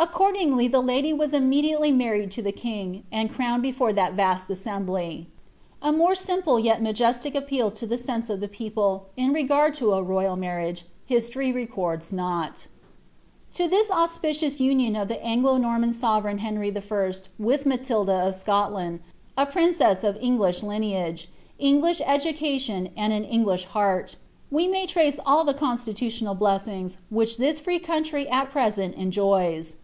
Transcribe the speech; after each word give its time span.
Accordingly 0.00 0.66
the 0.66 0.80
lady 0.80 1.12
was 1.12 1.34
immediately 1.34 1.92
married 1.92 2.30
to 2.30 2.40
the 2.40 2.52
king, 2.52 3.04
and 3.12 3.28
crowned 3.30 3.62
before 3.62 3.92
thai 3.92 4.08
vast 4.12 4.48
assembly."' 4.48 5.26
A 5.82 5.92
more 5.92 6.14
simple 6.14 6.58
yet 6.58 6.80
majestic 6.80 7.34
appeal 7.34 7.70
to 7.72 7.86
the 7.86 7.98
aeuse 7.98 8.30
of 8.30 8.40
the 8.40 8.48
people, 8.48 9.08
in 9.18 9.34
regaid 9.34 9.74
to 9.74 9.92
a 9.92 10.02
royal 10.02 10.36
marriage, 10.36 10.86
history 11.04 11.52
records 11.52 12.12
noL 12.14 12.46
To 13.52 13.68
this 13.68 13.90
auspicious 13.90 14.58
union 14.58 14.96
of 14.96 15.08
the 15.08 15.22
Anglo 15.22 15.58
Norman 15.58 15.92
sovereign 15.92 16.38
Henry 16.38 16.74
L 16.74 17.10
with 17.38 17.64
Maiitda 17.64 18.26
of 18.26 18.34
Scotland, 18.34 19.00
a 19.36 19.44
princess 19.44 20.02
of 20.02 20.16
Englisli 20.16 20.62
lineage, 20.66 21.28
English 21.58 22.00
edne» 22.06 22.58
tion, 22.58 22.88
and 22.96 23.12
an 23.12 23.24
English 23.24 23.64
heart, 23.66 24.16
we 24.50 24.66
may 24.66 24.86
trace 24.86 25.20
alt 25.26 25.44
the 25.44 25.52
constitutional 25.52 26.34
blessings 26.34 26.96
whicli 27.12 27.38
litis 27.38 27.60
free 27.60 27.78
country 27.78 28.26
at 28.30 28.48
present 28.48 28.94
enjoys. 28.94 29.76